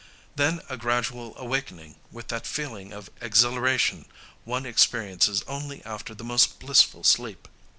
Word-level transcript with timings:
then 0.35 0.63
a 0.67 0.77
gradual 0.77 1.35
awakening 1.37 1.93
with 2.11 2.29
that 2.29 2.47
feeling 2.47 2.91
of 2.91 3.11
exhilaration 3.21 4.05
one 4.45 4.65
experiences 4.65 5.43
only 5.47 5.85
after 5.85 6.15
the 6.15 6.23
most 6.23 6.57
blissful 6.59 7.03
sleep. 7.03 7.47